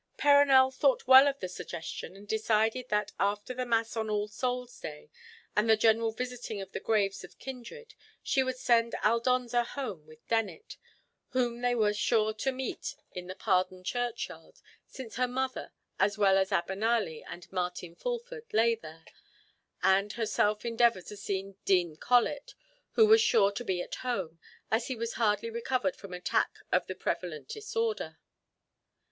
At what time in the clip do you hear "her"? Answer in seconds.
15.17-15.27